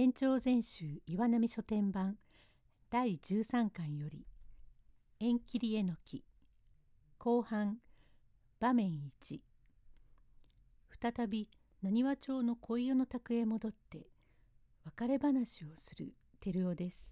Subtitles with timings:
[0.00, 2.18] 延長全集岩波書店版
[2.88, 4.24] 第13巻より
[5.18, 6.22] 縁切りえのき
[7.18, 7.78] 後半
[8.60, 9.40] 場面1
[11.02, 11.48] 再び
[11.82, 14.06] 浪速町の恋湯の宅へ戻って
[14.84, 17.10] 別れ話をする照夫です。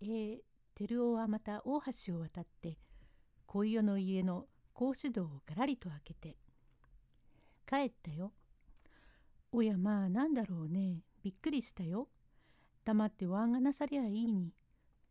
[0.00, 0.38] えー、
[0.74, 2.78] 照夫はまた大橋を渡って
[3.44, 4.46] 恋湯の家の
[4.80, 6.38] 格子戸をがらりと開けて
[7.68, 8.32] 「帰ったよ」
[9.52, 12.08] 「おやまあなんだろうねびっくりしたよ」
[12.86, 14.54] 「黙っておんがなさりゃいいに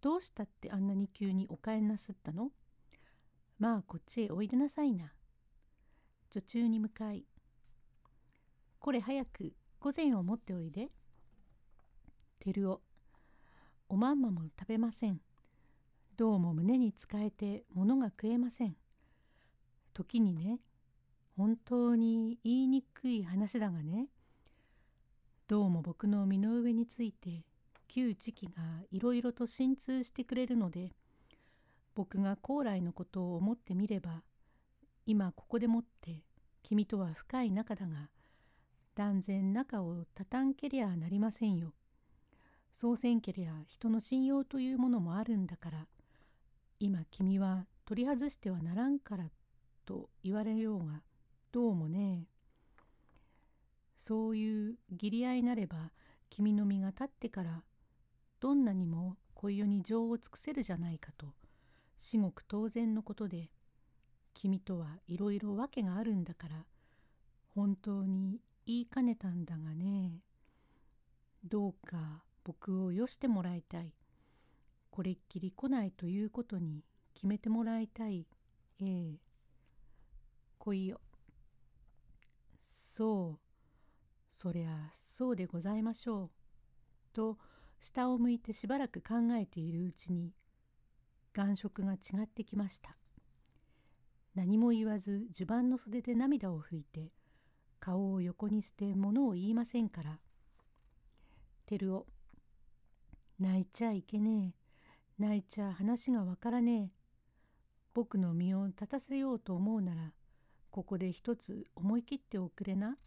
[0.02, 2.52] どうしたってあんなに急にお帰んなすったの?」
[3.60, 5.14] 「まあこっちへおいでなさいな」
[6.32, 7.28] 女中に向かい
[8.80, 10.92] 「これ早く御膳を持っておいで」
[12.42, 12.82] 照夫
[13.88, 15.22] おまんまも食べません。
[16.18, 18.79] どうも胸に使えて物が食えません。
[20.00, 20.60] 時にね
[21.36, 24.08] 本当に言いにくい話だがね
[25.50, 27.44] どうも僕の身の上について
[27.90, 30.94] 旧知己がいろいろと心痛してくれるので
[31.96, 34.22] 僕が高麗のことを思ってみれば
[35.06, 36.24] 今ここでもって
[36.64, 38.10] 君とは深い仲だが
[38.96, 41.74] 断然仲をたたんけりゃなりませんよ。
[42.72, 45.88] そうせんけりゃ人の信用というものもあるんだから
[46.80, 49.26] 今君は取り外してはならんから
[49.90, 51.02] と言われようが
[51.52, 52.28] どうもね。
[53.98, 55.92] そういう義理合いなれば
[56.30, 57.64] 君の身が立ってから
[58.40, 61.34] どんなにも恋湯に情を尽くせるじゃないかと。
[61.98, 63.50] 至極当然のことで
[64.36, 66.66] 君とはいろいろ訳があるんだから
[67.56, 70.20] 本当に言いかねたんだがね。
[71.44, 73.92] どうか僕をよしてもらいたい。
[74.92, 76.84] これっきり来ないということに
[77.16, 78.28] 決めてもらいたい。
[78.80, 79.29] ええ。
[80.60, 81.00] 来いよ。
[82.62, 83.40] そう、
[84.30, 86.30] そりゃそうでございましょう。
[87.14, 87.38] と
[87.80, 90.34] 下を向いてしばらく考えているうちに
[91.34, 92.98] 眼色が違ってきました。
[94.36, 97.12] 何も言わず襦袢の袖で涙を拭いて
[97.80, 100.20] 顔を横にして物を言いませんから。
[101.66, 102.06] 照夫
[103.40, 104.54] 泣いちゃいけね
[105.20, 106.92] え泣いちゃ話がわからねえ
[107.94, 110.14] 僕の身を立たせようと思うなら
[110.72, 112.98] ここで一つ思い切っておくれな。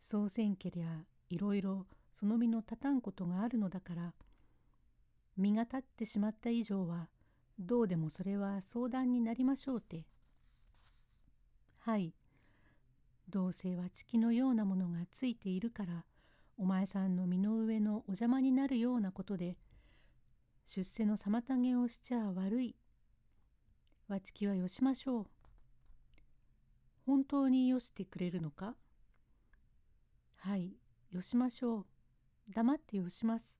[0.00, 1.86] そうせんけりゃいろいろ
[2.18, 4.14] その身の立たんことがあるのだから
[5.36, 7.08] 身が立ってしまった以上は
[7.58, 10.06] どうでもそれは相談になりましょうて。
[11.78, 12.14] はい。
[13.28, 16.04] どうせはチキのようなものがついているから
[16.56, 19.56] お前さんの身の上のお邪魔になるようなことで
[20.64, 22.76] 出世の妨げをしちゃ悪い。
[24.08, 25.37] わちきはよしましょう。
[27.08, 28.74] 本当によしてくれるのか？
[30.36, 30.74] はい、
[31.10, 31.86] よしましょう。
[32.54, 33.58] 黙ってよします。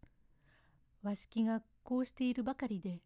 [1.03, 3.01] わしきがこうしているばかりで、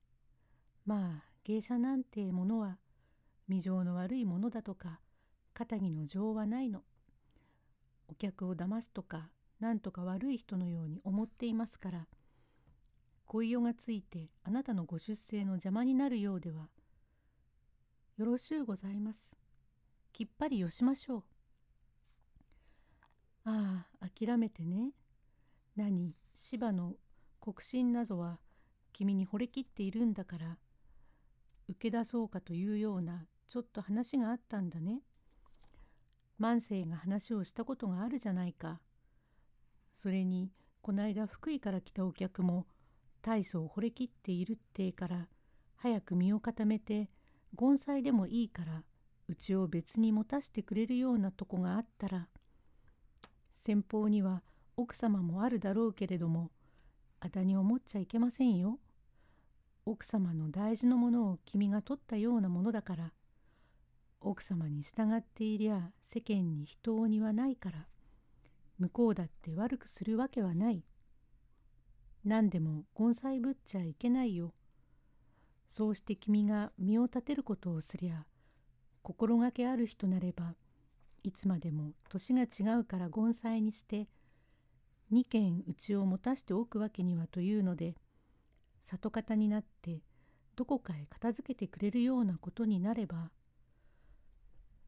[0.84, 2.78] まあ芸者なんてものは
[3.47, 4.98] 未情の悪いものだとか、
[5.54, 6.82] 肩着の情はないの。
[8.08, 9.28] お客を騙すとか、
[9.60, 12.08] なんとか悪い人のように思っていますから、
[13.26, 16.66] 恋夜がついてあなたのご出世の邪魔になるようでは、
[18.16, 19.36] よろしゅうございます。
[20.12, 21.24] きっぱりよしましょう。
[23.44, 24.92] ああ、諦めてね。
[25.74, 26.94] 何、芝の
[27.40, 28.38] 国心なぞは
[28.92, 30.58] 君に惚れきっているんだから、
[31.68, 35.02] 受け出そうかというようなちょっと話があったんだね。
[36.38, 38.80] 万世が話をしたことがあるじゃないか。
[39.94, 40.52] それに、
[40.82, 42.66] こないだ福井から来たお客も
[43.22, 45.28] 大層惚れきっているってから、
[45.76, 47.08] 早く身を固めて、
[47.54, 48.82] 盆栽でもいいから
[49.32, 52.28] うちを別に持たせてくれるようなとこがあったら
[53.54, 54.43] 先方には
[54.76, 56.50] 奥様もあるだろうけれども
[57.19, 58.79] あだに思っちゃいけませんよ。
[59.87, 63.12] 奥様の大事なものを君が取ったようなものだから
[64.20, 67.87] 奥様に従っていりゃ世間に人をにはないから
[68.78, 70.85] 向こうだって悪くするわけはない。
[72.25, 74.52] 何でも根菜ぶっちゃいけないよ。
[75.69, 78.26] そうして君が身を立てることをすりゃ
[79.02, 80.54] 心がけある人なれば
[81.22, 84.08] いつまでも年が違うから盆栽にして
[85.10, 87.94] 二軒うちを持たしておくわけにはというので
[88.82, 90.00] 里方になって
[90.56, 93.31] どこかへ片付けてくれるようなことになれば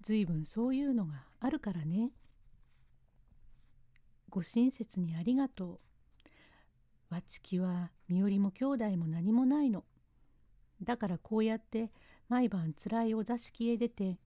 [0.05, 2.11] 随分そういうのがあるからね。
[4.29, 5.81] ご親切にありがと
[7.11, 7.15] う。
[7.15, 9.85] わちきは身寄りも兄弟も何もないの。
[10.83, 11.91] だからこうやって
[12.29, 14.19] 毎晩つらいお座敷へ出て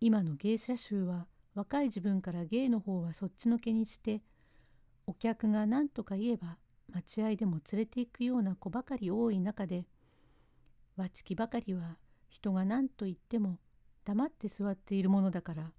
[0.00, 4.20] 今の芸者衆は若い自分から芸の方はそっちのけにして
[5.06, 6.56] お客が何とか言えば
[6.92, 9.86] 待合でも連れて行くような子ばかり多い中で
[10.96, 11.96] わちきばかりは
[12.28, 13.58] 人が何と言っても
[14.04, 15.70] 黙って座っているものだから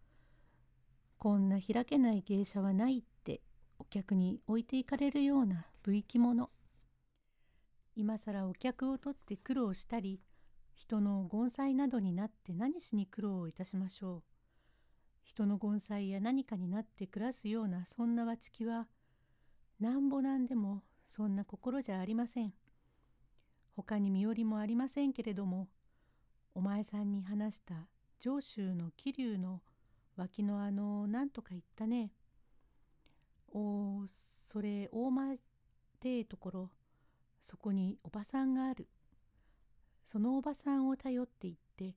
[1.18, 3.42] こんな開けない芸者はないって
[3.80, 6.50] お客に置いていかれるような不意気者
[7.96, 10.20] 今更お客を取って苦労したり
[10.76, 14.24] 人の盆栽などになって何しに苦労をいたしましょう。
[15.24, 18.88] 人の盆栽や何かになって暮らすようなそんなわちきは
[19.80, 22.54] なんぼなんでもそんな心じゃありません。
[23.76, 25.68] 他に身寄りもありませんけれども
[26.54, 27.88] お前さんに話した
[28.20, 29.62] 上州の桐生の
[30.16, 32.12] 脇のあの何とか言ったね。
[33.52, 34.06] お
[34.52, 35.36] それ大間
[36.00, 36.72] てところ
[37.42, 38.88] そこにおばさんがある。
[40.06, 41.96] そのおばさんを頼って行って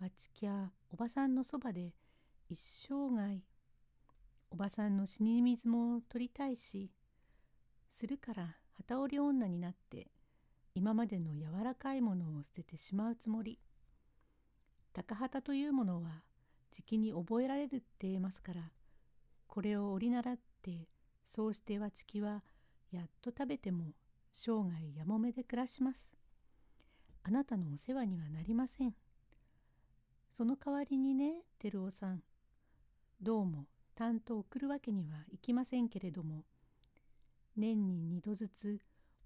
[0.00, 1.94] わちきゃおばさんのそばで
[2.50, 2.58] 一
[2.88, 3.40] 生涯
[4.50, 6.90] おばさんの死に水も取りたいし
[7.88, 10.08] するから旗織り女になって
[10.74, 13.60] 今までの柔らかいものを捨ててしまうつもり
[14.92, 16.22] 高旗というものは
[16.72, 18.72] じきに覚えられるって言えますから
[19.46, 20.88] これを折り習って
[21.24, 22.42] そうしてわちきは
[22.90, 23.92] やっと食べても
[24.32, 26.23] 生涯やもめで暮らします。
[27.26, 28.94] あなたのお世話にはなりません。
[30.30, 32.22] その代わりにね、照夫さん。
[33.18, 36.44] どうも担当送るわけにはいきませんけれども、
[37.56, 38.78] 年に二度ずつ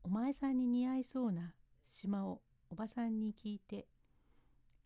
[0.04, 2.40] お前さんに似合いそうな島を
[2.70, 3.88] おばさんに聞いて、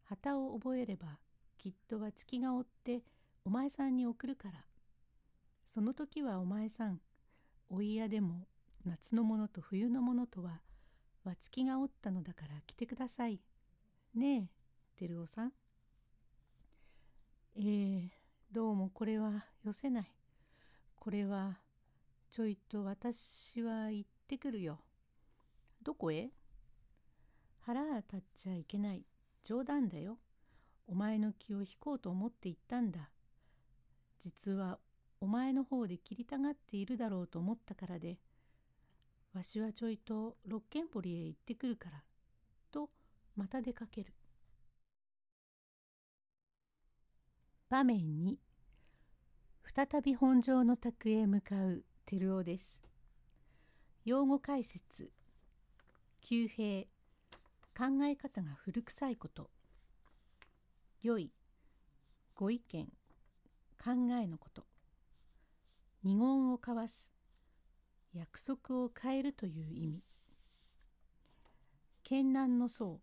[0.04, 1.18] 旗を覚えれば
[1.58, 3.02] きっとは月が追って
[3.44, 4.64] お前さんに送るから。
[5.66, 7.00] その時はお前さん、
[7.68, 8.46] お嫌でも
[8.86, 10.62] 夏のものと冬のものとは
[11.24, 13.40] わちきがおったのだから来てください。
[14.14, 14.50] ね
[14.98, 15.52] え、照夫さん。
[17.54, 18.08] えー、
[18.50, 20.12] どうもこれはよせない。
[20.98, 21.58] これは
[22.30, 24.80] ちょいと私は行ってくるよ。
[25.82, 26.30] どこへ？
[27.60, 29.04] 腹立っちゃいけない。
[29.44, 30.18] 冗談だよ。
[30.88, 33.10] お前の気を引こうと思って行ったんだ。
[34.18, 34.80] 実は
[35.20, 38.18] お前の方で切りたがっているだろうと思ったからで、
[39.34, 42.02] わしはちょいと六軒堀へ行ってくるから、
[42.70, 42.90] と
[43.34, 44.12] また出かける。
[47.68, 48.38] 場面に
[49.74, 52.82] 再び本庄の宅へ向かう照夫です。
[54.04, 55.10] 用語解説
[56.20, 56.88] 旧兵
[57.76, 59.48] 考え方が古臭いこと
[61.02, 61.30] 良い
[62.34, 62.86] ご意見
[63.82, 64.64] 考えのこと
[66.02, 67.08] 二言を交わす
[68.14, 70.02] 約束を変えるという意味。
[72.04, 73.00] 剣難の層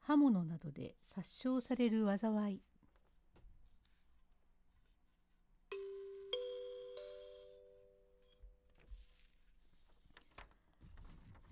[0.00, 2.62] 刃物などで殺傷される災い。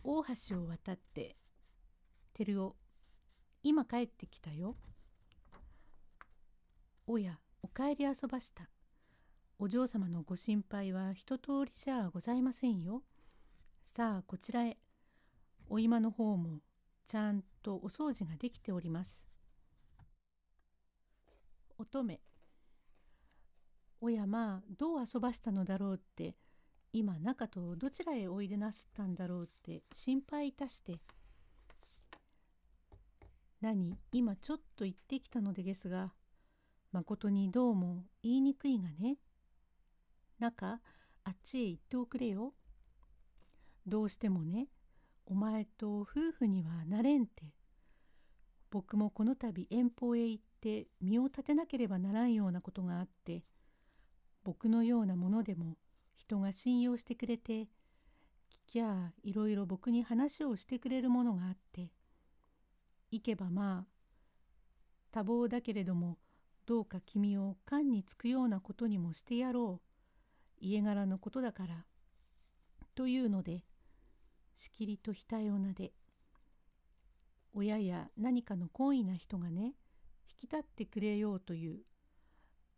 [0.05, 1.37] 大橋を渡って
[2.35, 2.77] 照夫
[3.63, 4.77] 今帰ってきたよ。
[7.07, 8.72] おやお帰り遊ばした。
[9.59, 13.03] お嬢様のご心配は一通りじゃございませんよ。
[13.83, 14.77] さあこちらへ。
[15.69, 16.61] お今の方も
[17.07, 19.25] ちゃんとお掃除ができております。
[21.79, 22.19] 乙女。
[24.01, 26.35] おやまあどう遊ばしたのだろうって
[26.93, 30.99] 今中とどちらへおいでなすったんだろうって心配いたして。
[33.61, 33.97] 何？
[34.11, 36.13] 今ちょっと行ってきたのでですが
[36.91, 39.19] まことにどうも言いにくいがね。
[40.43, 40.81] 中
[41.25, 42.53] あっちへ行っておくれよ。
[43.87, 44.69] どうしてもね
[45.25, 47.55] お前と夫婦にはなれんて。
[48.73, 53.45] 僕もこの度遠方へ行って身を立てなければならんようなことがあって
[54.45, 55.77] 僕のようなものでも
[56.17, 57.67] 人が信用してくれて聞
[58.67, 61.91] きゃいろいろ僕に話をしてくれるものがあって
[63.11, 63.87] 行けばまあ
[65.11, 66.17] 多忙だけれども
[66.65, 69.92] どうか君を勘につくようなことにもしてやろう
[70.63, 71.85] 家柄のことだから。
[72.95, 73.65] というので
[74.53, 75.93] しきりと額をなで
[77.55, 79.75] 親や何かの懇意な人がね
[80.29, 81.81] 引き立ってくれようという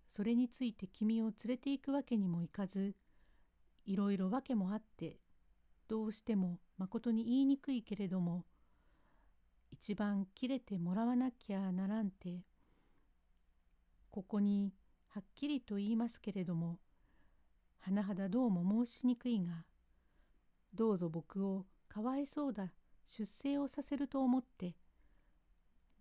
[0.07, 2.95] それについて君を連れて行くわけにもいかず
[3.87, 5.19] いろいろ訳もあって
[5.89, 8.45] どうしてもまことに言いにくいけれども
[9.73, 12.45] 一番切れてもらわなきゃならんて
[14.11, 14.73] ここに
[15.09, 16.79] はっきりと言いますけれども
[17.87, 19.67] 甚だどうも申しにくいが
[20.73, 22.73] どうぞ僕をかわいそうだ
[23.05, 24.75] 出世をさせると思って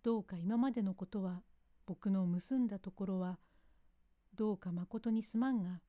[0.02, 1.42] どうか今までのことは
[1.84, 3.38] 僕の結んだところは
[4.34, 5.82] どうかまことにすまんが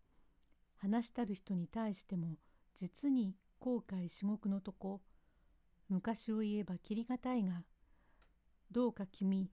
[0.76, 2.36] 話したる人に対しても
[2.76, 5.02] 実に後悔至極のとこ
[5.88, 7.64] 昔を言えば切りがたいが
[8.70, 9.50] どうか君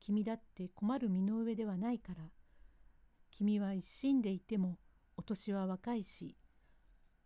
[0.00, 2.30] 君だって困る身の上ではないから
[3.30, 4.78] 君は一心でいても
[5.16, 6.36] お年は若いし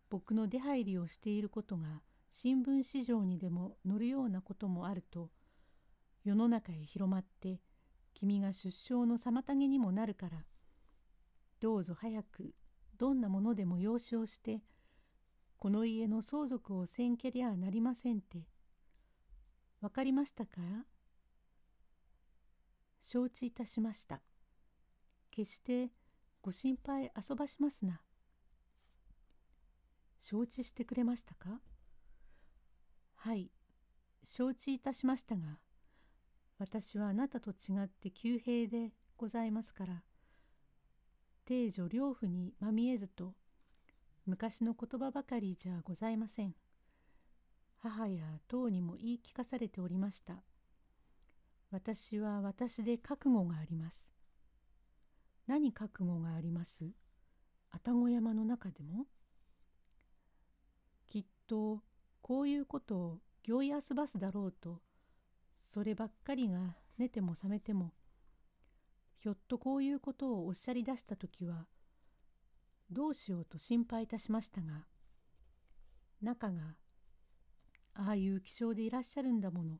[0.09, 5.29] 僕の出入りをしていることが新聞市場にでも載るようなこともあると
[6.23, 7.61] 世の中へ広まって
[8.13, 10.45] 君が出生の妨げにもなるから
[11.59, 12.53] どうぞ早く
[12.97, 14.61] どんなものでも養子をして
[15.57, 18.47] この家の相続をせんけりゃなりませんって。
[19.81, 20.61] わかりましたか？
[22.99, 24.21] 承知いたしました。
[25.31, 25.91] 決して
[26.47, 27.99] ご心配遊ばしますな。
[30.17, 31.59] 承知してくれましたか？
[33.15, 33.51] はい、
[34.23, 35.59] 承知いたしましたが、
[36.57, 40.03] 私はあなたと違って旧兵でございますから、
[41.43, 43.33] 定女両夫にまみえずと、
[44.25, 46.55] 昔の言葉ばかりじゃございません。
[47.75, 50.35] 母や父にも言い聞かされておりました。
[51.71, 54.09] 私は私で覚悟があります。
[55.47, 56.91] 何覚悟があります？
[57.71, 59.07] 愛宕山の中でも？
[61.07, 61.81] きっと
[62.21, 64.81] こういうことを行為遊ばすだろうと
[65.63, 67.93] そればっかりが寝ても覚めても
[69.15, 71.65] ひょっとこういうことをおっしゃり出した時は
[72.91, 74.85] どうしようと心配いたしましたが
[76.21, 76.75] 中が
[77.93, 79.79] ああいう気性でいらっしゃるんだもの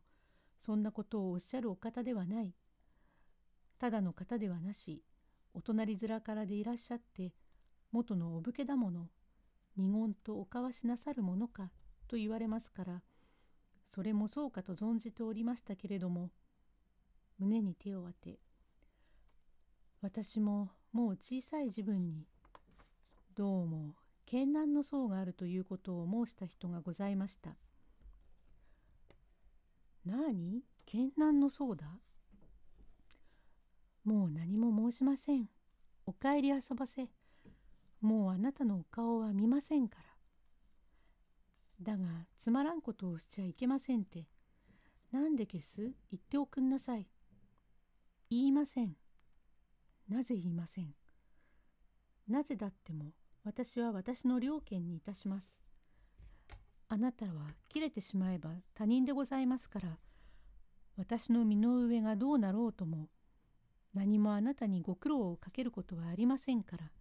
[0.62, 2.54] そんなことをおっしゃるお方ではない。
[3.80, 5.04] ただの方ではなし。
[5.58, 7.34] お隣面からでいらっしゃって
[7.92, 9.08] 元のお武家だもの
[9.76, 11.72] 二言とお交わしなさるものか
[12.08, 13.02] と言われますから
[13.90, 16.30] それもそうかと存じておりましたけれども
[17.40, 18.38] 胸に手を当て
[20.04, 22.28] 私ももう小さい自分に
[23.36, 23.96] どうも
[24.28, 27.56] 絢爛の層があるということを申した人がございました。
[30.06, 30.62] 何？
[30.86, 31.88] 絢爛の層だ？
[34.08, 35.50] もう何も申しません。
[36.06, 37.10] お帰り遊ばせ。
[38.00, 39.98] もうあなたのお顔は見ませんか
[41.82, 41.94] ら。
[41.94, 42.06] だが
[42.38, 44.26] つまらんことをしちゃいけませんって。
[45.12, 45.82] なんで消す？
[45.82, 47.06] 言っておくんなさい。
[48.30, 48.94] 言いません。
[50.08, 50.96] なぜ言いません？
[52.30, 53.12] なぜだっても
[53.44, 55.60] 私は私の両権にいたします。
[56.88, 57.32] あなたは
[57.68, 59.98] 切れてしまえば他人でございますから、
[60.96, 63.10] 私の身の上がどうなろうとも、
[63.98, 66.92] 何もあなたにご苦労をかけることはありませんから、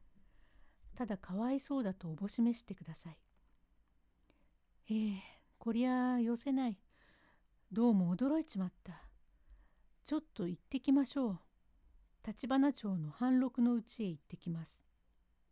[0.95, 3.19] ただかわいそうだとおぼしめしてください。
[4.89, 5.23] ええ
[5.59, 6.79] こりゃあよせない。
[7.71, 9.03] どうも驚いちまった。
[10.07, 11.39] ちょっと行ってきましょう。
[12.27, 14.87] 立花町の半六のうちへ行ってきます。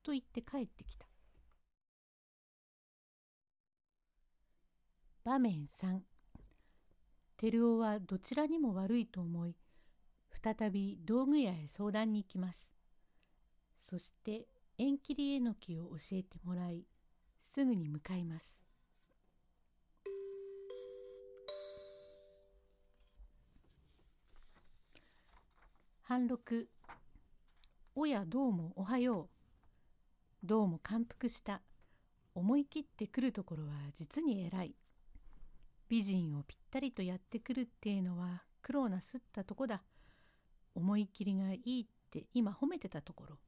[0.03, 1.07] と言って帰ってきた。
[5.25, 6.01] 場面3
[7.37, 9.55] 照夫はどちらにも悪いと思い
[10.43, 12.69] 再び道具屋へ相談に行きます
[13.81, 14.47] そして
[14.79, 16.85] 縁切りえのきを教えてもらい
[17.41, 18.62] すぐに向かいます
[26.03, 26.69] 半六
[27.95, 29.35] おやどうもおはよう
[30.47, 31.62] どうも感服した。
[32.35, 34.75] 思い切ってくるところは実に偉い。
[35.88, 39.83] 美人をぴったりとやってくるっていうのは苦労なすったとこだ。
[40.75, 43.38] 思い切りがいいって今褒めてたところ。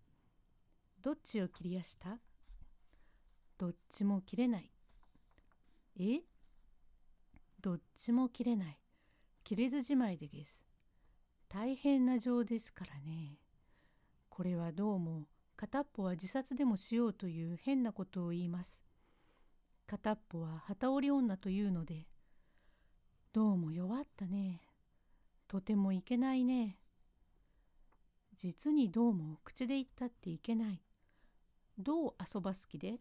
[1.02, 2.18] どっちを切りやした？
[3.58, 4.70] どっちも切れない。
[5.98, 6.20] え？
[7.60, 8.78] どっちも切れない。
[9.44, 10.64] 切れずじまいでです。
[11.48, 13.38] 大変な情ですからね。
[14.28, 18.82] これはどうも片っぽは自殺でもしようという変なことを言います。
[19.86, 22.06] 片っぽは旗織り女というので、
[23.32, 24.60] どうも弱ったね。
[25.48, 26.76] とてもいけないね。
[28.36, 30.80] 実にどうも口で言ったっていけない。
[31.78, 33.00] どう遊ばす気で？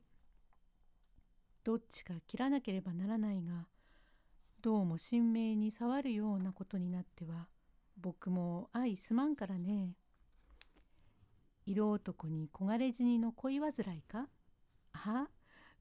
[1.63, 3.67] どっちか切らなければならないが、
[4.61, 7.47] どうも神明に触るようなことになっては、
[7.99, 9.95] 僕も相すまんからね。
[11.65, 14.27] 色男に焦がれ死にの恋煩いか？
[14.93, 15.27] あ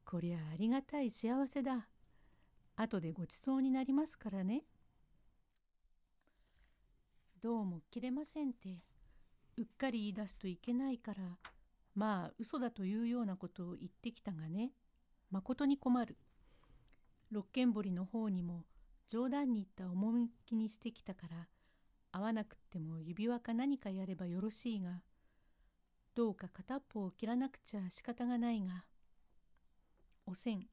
[0.04, 1.86] こりゃありがたい幸せだ。
[2.76, 4.64] 後でごちそうになりますからね。
[7.42, 8.78] どうも切れませんって。
[9.56, 11.38] うっかり言い出すといけないから、
[11.94, 14.72] まあ嘘だというようなことを言ってきたがね、
[15.30, 16.16] まことに困る。
[17.30, 18.64] 六軒堀の方にも
[19.08, 21.48] 冗談に言った趣にしてきたから、
[22.12, 25.02] 合わなくっても指輪か何かやればよろしいが、
[26.14, 28.84] どうか片っぽを切らなくちゃ仕方がないが。
[30.26, 30.66] おせん。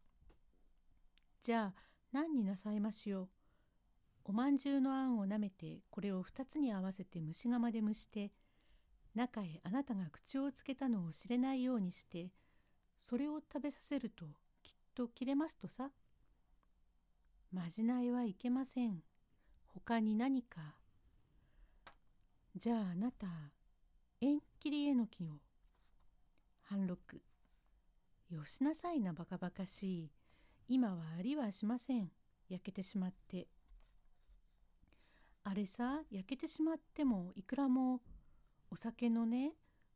[1.44, 3.30] じゃあ何になさいましよう。
[4.24, 8.32] おまんじゅうのあんをなめてこれを二つに合わせて蒸し釜で蒸して
[9.16, 12.30] 中へあなたが口をつけたのを知れないようにして
[13.00, 14.26] それを食べさせると
[14.64, 15.90] きっと切れますとさ。
[17.52, 19.04] まじないはいけません。
[19.74, 20.76] 他に何か。
[22.56, 23.28] じゃああなた、
[24.22, 25.32] 縁切りえのきを。
[26.62, 27.22] 半六。
[28.30, 30.12] よしなさいなバカバカしい。
[30.70, 32.10] 今はありはしません。
[32.48, 33.48] 焼けてしまって。
[35.44, 38.00] あれさ、焼けてしまってもいくらも
[38.72, 39.52] お酒のね、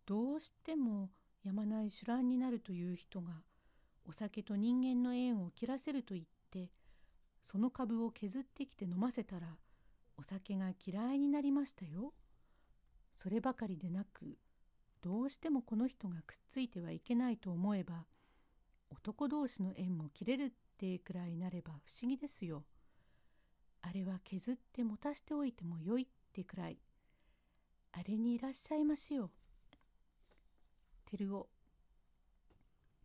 [0.06, 1.10] どうしても
[1.44, 3.32] やまない酒乱になるという人が
[4.04, 6.70] お酒と人間の縁を切らせると言って
[7.42, 9.48] その株を削ってきて飲ませたら
[10.18, 12.14] お酒が嫌いになりましたよ。
[13.14, 14.38] そればかりでなく
[15.02, 18.06] どうしてもこの人がくっついてはいけないと思えば
[18.90, 22.64] 男同士の縁も切れるってくらいなれば不思議ですよ。
[23.82, 26.78] あれは削って持たしておいてもよいってくらい
[27.98, 29.32] あれにいらっしゃいましよ。
[31.06, 31.48] 照夫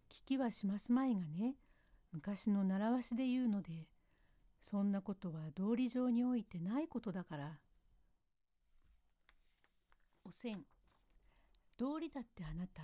[0.09, 1.55] 聞きはしますまいがね
[2.13, 3.87] 昔の習わしで言うので
[4.61, 7.59] そんなことは道理上においてないことだから。
[10.25, 10.63] おせん。
[11.79, 12.83] 道理だってあなた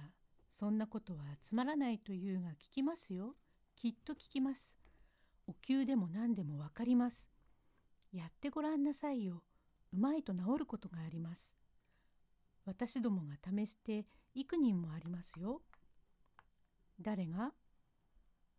[0.59, 3.35] そんなことはつまらないというが聞きますよ。
[3.75, 4.77] きっと聞きます。
[5.49, 7.29] お灸でも何でもわかります。
[8.13, 9.43] やってごらんなさいよ。
[9.93, 11.66] うまいと治ることがあります。
[12.67, 14.05] 私どもが試して
[14.35, 15.63] 幾人もありますよ
[17.01, 17.53] 誰が？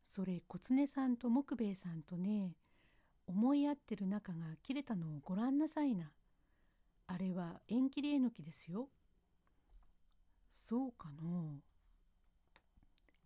[0.05, 2.55] それ小常さんと木兵衛さんとね
[3.27, 6.11] 思い合ってる仲が切れたのをごらんなさいな。
[7.07, 8.87] あれは縁切りえのきですよ。
[10.49, 11.55] そうかの？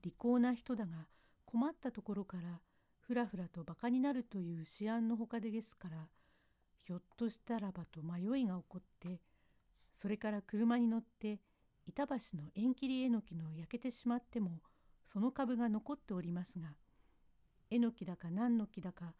[0.02, 1.06] 利口な人だが
[1.46, 2.60] 困ったところから
[3.00, 6.08] ふらふらとバカになるという思案のほかでですから
[6.76, 9.20] ひょっとしたらばと迷いが起こって
[10.02, 11.40] それから車に乗って
[11.86, 14.60] 板橋の縁切りえのきの焼けてしまっても
[15.06, 16.70] その株が残っておりますが
[17.70, 19.14] えのきだか何の木だか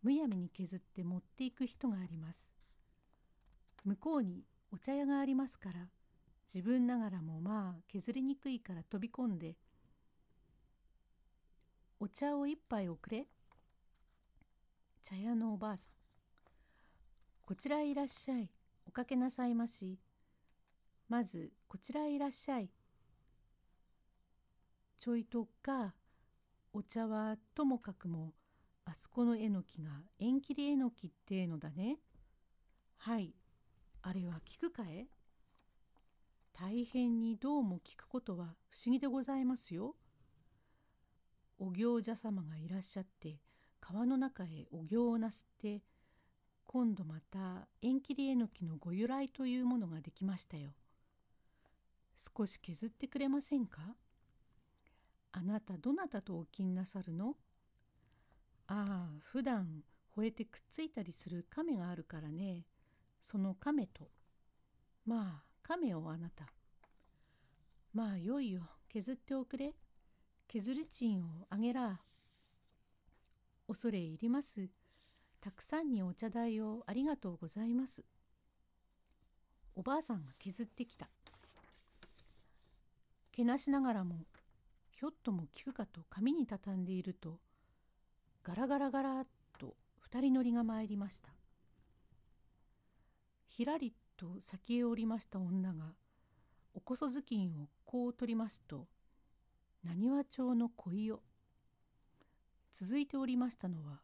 [0.00, 2.52] むやみに削って持っていく人があります。
[3.84, 5.88] 向こうにお茶屋がありますから
[6.46, 9.56] 自分ながらもまあ削りにくいから飛び込んで
[11.98, 13.26] 「お茶を一杯おくれ」
[15.02, 15.92] 茶屋のおばあさん
[17.42, 18.48] 「こちらへいらっしゃい。
[18.86, 19.98] おかけなさいまし」
[21.08, 22.68] まずこちらへいらっしゃい
[25.00, 25.94] ちょいとか
[26.72, 28.34] お茶はともかくも
[28.84, 31.98] あそこのえのきが縁切りえのきってのだね。
[32.96, 33.34] はい、
[34.02, 35.06] あれは聞くかえ
[36.52, 39.94] 大変にどうも聞くことは不思議でございますよ。
[41.58, 43.40] お行者様がいらっしゃって
[43.80, 45.82] 川の中へお行をなすって
[46.66, 50.72] 今度また縁切りえのきのご由来というものができましたよ。
[52.18, 53.94] 少し削ってくれませんか？
[55.30, 57.36] あなたどなたとお気になさるの？
[58.66, 59.84] ああ普段
[60.16, 62.64] 吠えてくっついたりする亀があるからね。
[63.20, 64.08] その亀と。
[65.06, 66.46] まあ亀をあなた。
[67.94, 68.62] まあよいよ。
[68.88, 69.74] 削っておくれ。
[70.48, 72.00] 削る賃をあげら。
[73.68, 74.68] 恐れ入ります。
[75.40, 78.02] たくさんにお茶代をありがとうございます。
[79.76, 81.08] おばあさんが削ってきた。
[83.38, 84.16] けなしながらも
[84.90, 87.38] ひょっとも聞くかと紙に畳んでいると
[88.42, 89.26] ガラガラガラ
[89.60, 91.28] と二人乗りが参りました。
[93.46, 95.84] ひらりと先へ降りました女が
[96.74, 98.88] おこそ頭巾をこう取りますと
[99.84, 101.20] 浪速町の恋を
[102.72, 104.00] 続いておりましたのは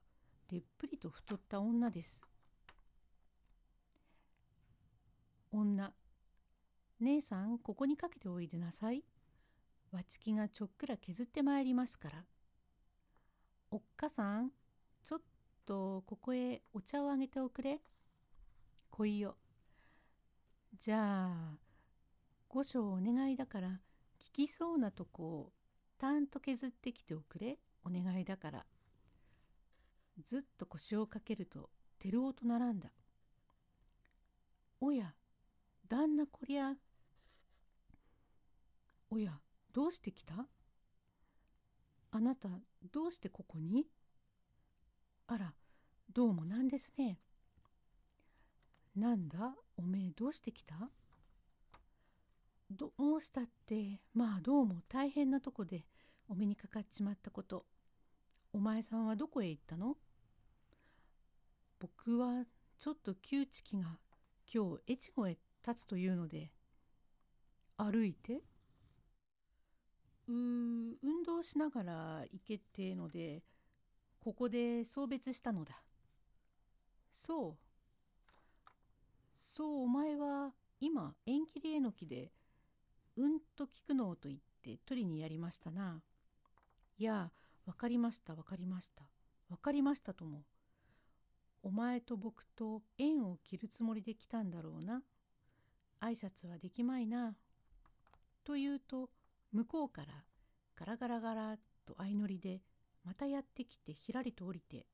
[0.49, 2.23] でっぷりと太った女です。
[5.51, 5.93] 女
[7.01, 9.03] 姉さんここにかけておいでなさい。
[9.95, 12.25] わちきがちょっくら削ってまいりますから
[13.71, 14.51] おっかさん、
[15.05, 15.21] ちょっ
[15.67, 17.81] とここへお茶をあげておくれ。
[18.91, 19.37] 来いよ。
[20.79, 21.59] じゃあ、
[22.49, 23.69] 御所お願いだから、
[24.33, 25.53] 聞きそうなとこを
[25.99, 27.59] たんと削ってきておくれ。
[27.85, 28.65] お願いだから。
[30.25, 32.91] ずっと腰をかけると、照夫と並んだ。
[34.81, 35.15] おや、
[35.89, 36.75] 旦那こりゃ。
[39.11, 39.33] おや、
[39.75, 40.47] どうして来た？
[42.13, 42.49] あなた
[42.93, 43.89] どうしてここに？
[45.27, 45.53] あら
[46.13, 47.19] どうもなんですね。
[48.95, 49.57] なんだ？
[49.77, 50.77] おめえどうしてきた？
[52.71, 55.85] どうしたってまあどうも大変なとこで
[56.29, 57.67] お目にかかっちまったこと。
[58.53, 59.97] お前さんはどこへ行ったの？
[61.81, 62.45] 僕は
[62.79, 63.99] ちょっと窮地が
[64.53, 66.53] 今日越後へ立つというので。
[67.77, 68.41] 歩いて？
[70.29, 73.43] 運動しながら行けってので
[74.21, 75.83] ここで送別したのだ
[77.13, 77.57] そう
[79.57, 82.33] そうお前は今縁切りえのきで
[83.17, 86.03] うんと聞くのをと言って取りにやりましたな。
[86.99, 87.31] いや
[87.67, 89.05] わかりましたわかりました
[89.49, 90.43] わかりましたとも。
[91.63, 95.03] お前と僕と縁を切るつもりで来たんだろうな。
[96.01, 97.37] 挨拶はできまいな。
[98.43, 99.09] と言うと
[99.55, 100.09] 向こうから
[100.77, 102.61] ガラガラガラと相乗りで
[103.05, 104.87] またやってきてひらりと降りて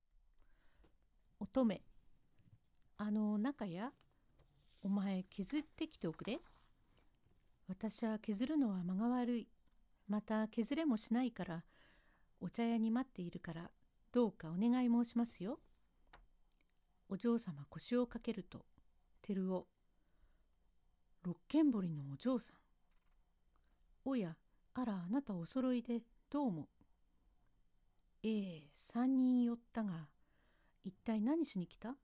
[1.40, 1.80] 「乙女
[2.98, 3.92] あの中や
[4.82, 6.40] お前削ってきておくれ。
[7.68, 9.48] 私は削るのは間が悪い。
[10.08, 11.64] また削れもしないから、
[12.40, 13.70] お茶屋に待っているから、
[14.10, 15.60] どうかお願い申しますよ。
[17.08, 18.64] お嬢様腰をかけると、
[19.22, 19.66] 照夫。
[21.22, 22.59] 六軒堀のお嬢さん。
[24.04, 24.34] おや、
[24.74, 26.68] あら、あなたお揃いで、どうも。
[28.22, 30.08] ええ、三人寄ったが、
[30.84, 31.94] 一体何しに来た？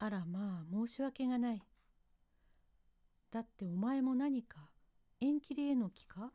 [0.00, 1.62] あらまあ申し訳がない。
[3.30, 4.58] だってお前も何か
[5.20, 6.32] 縁切りへの気か？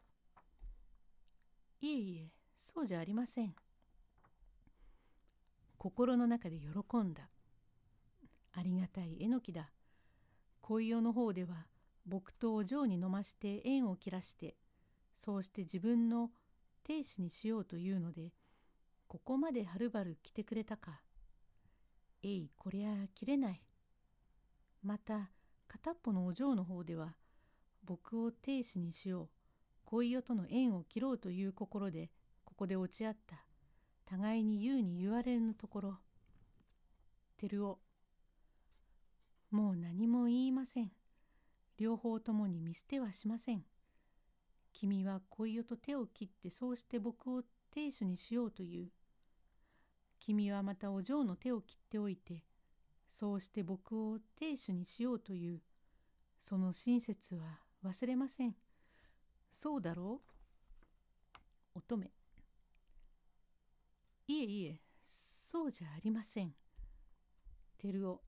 [1.81, 3.53] いえいえ、そうじゃありません。
[5.77, 7.29] 心の中で喜んだ。
[8.53, 9.69] ありがたいえのきだ。
[10.61, 11.67] 恋代の方では
[12.05, 14.55] 僕とお嬢に飲まして縁を切らして、
[15.13, 16.29] そうして自分の
[16.83, 18.31] 亭主にしようというので、
[19.07, 21.01] ここまではるばる来てくれたか。
[22.23, 23.61] えいこりゃ切れない。
[24.83, 25.31] また
[25.67, 27.15] 片っぽのお嬢の方では
[27.83, 29.29] 僕を亭主にしよう。
[29.85, 32.09] 恋代との縁を切ろうという心で
[32.43, 33.45] ここで落ち合った。
[34.05, 35.97] 互いに言うに言われぬところ。
[37.37, 37.79] 照夫
[39.49, 40.91] もう何も言いません。
[41.77, 43.63] 両方ともに見捨てはしません
[44.73, 48.87] 君は恋代と手を切ってそうして僕を亭主にしようという
[50.19, 52.41] 君はまたお嬢の手を切っておいて、
[53.07, 55.61] そうして僕を亭主にしようという、
[56.39, 58.55] その親切は忘れません。
[59.51, 60.21] そうだろ
[61.75, 61.77] う？
[61.77, 62.07] 乙女。
[64.27, 64.79] いえいえ、
[65.51, 66.55] そうじゃありません。
[67.77, 68.21] 照夫。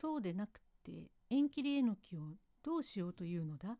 [0.00, 3.78] そうでなくて縁切りえのきをどうしようというのだ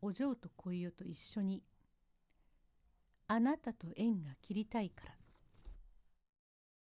[0.00, 1.62] お嬢と小よと一緒に
[3.28, 5.19] あなたと縁が切りたいから。